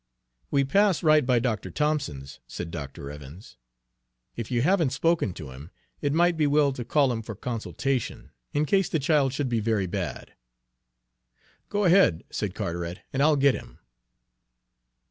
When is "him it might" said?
5.51-6.35